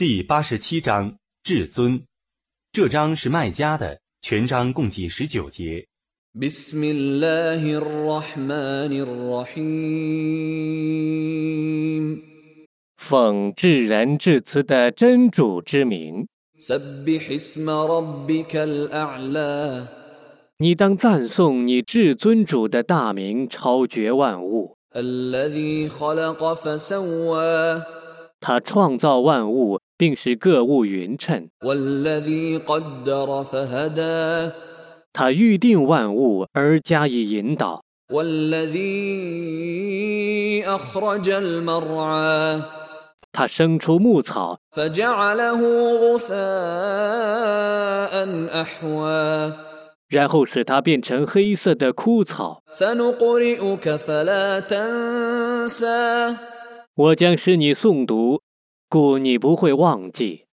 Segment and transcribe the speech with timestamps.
[0.00, 2.02] 第八十七章至尊。
[2.72, 5.86] 这章是卖家的，全章共计十九节。
[12.96, 16.26] 奉至仁至慈的真主之名，
[20.56, 24.78] 你当赞颂你至尊主的大名，超绝万物。
[28.42, 31.50] 他创造万物，并使各物匀称，
[35.12, 37.84] 他预定万物而加以引导。
[43.30, 44.58] 他生出牧草，
[50.08, 52.62] 然后使它变成黑色的枯草。
[56.96, 58.40] 我将使你诵读。
[58.90, 60.46] 故你不会忘记。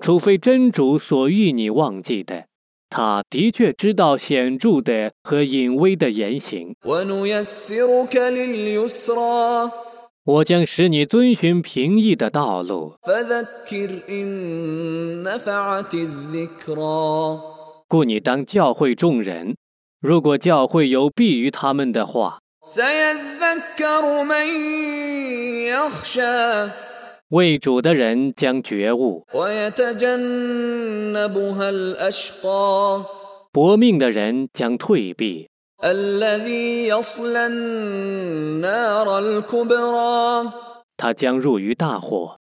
[0.00, 2.44] 除非真主所欲你忘记的
[2.90, 6.76] 他的确知道显著的和隐微的言行。
[10.26, 12.94] 我将使你遵循平易的道路。
[17.88, 19.56] 故你当教会众人，
[20.00, 22.38] 如果教会有弊于他们的话，
[27.28, 29.26] 为主的人将觉悟，
[33.52, 35.50] 搏命的人将退避。
[40.96, 42.38] 他将入于大火。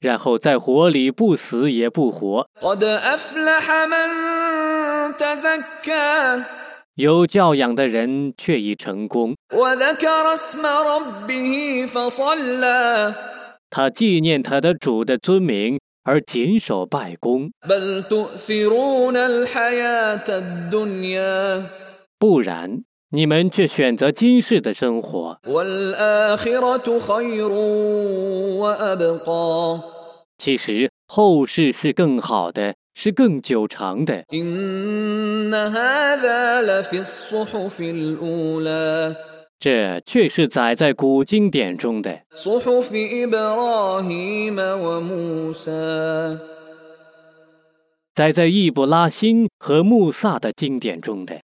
[0.00, 2.46] 然后在火里不死也不活。
[6.94, 9.34] 有教养的人却已成功。
[13.70, 15.78] 他纪念他的主的尊名。
[16.08, 17.50] 而谨守拜功。
[22.18, 25.38] 不然你们却选择今世的生活。
[30.38, 34.24] 其实后世是更好的是更久长的。
[39.60, 42.20] 这却是载在古经典中的。
[48.14, 51.42] 载在易卜拉欣和穆萨的经典中的。